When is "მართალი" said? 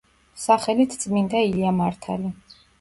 1.85-2.37